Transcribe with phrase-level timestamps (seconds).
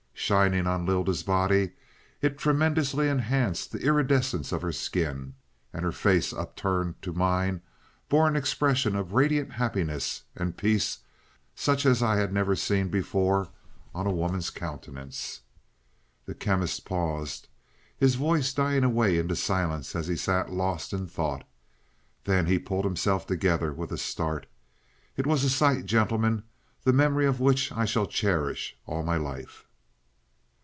[0.13, 1.71] Shining on Lylda's body,
[2.21, 5.33] it tremendously enhanced the iridescence of her skin.
[5.73, 7.61] And her face, upturned to mine,
[8.07, 10.99] bore an expression of radiant happiness and peace
[11.53, 13.49] such as I had never seen before
[13.93, 15.41] on a woman's countenance."
[16.25, 17.49] The Chemist paused,
[17.97, 21.45] his voice dying away into silence as he sat lost in thought.
[22.23, 24.45] Then he pulled himself together with a start.
[25.17, 26.43] "It was a sight, gentlemen,
[26.83, 29.65] the memory of which I shall cherish all my life.